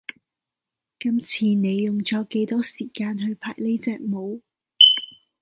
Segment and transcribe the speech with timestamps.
[0.97, 4.41] 今次你用咗幾多時間去排呢隻舞￼